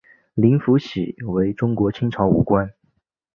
[0.33, 2.73] 林福喜为中国清朝武官。